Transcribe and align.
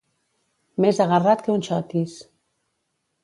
Més 0.85 1.01
agarrat 1.05 1.45
que 1.47 1.53
un 1.57 1.63
xotis. 1.69 2.17